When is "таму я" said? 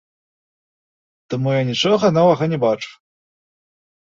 1.33-1.63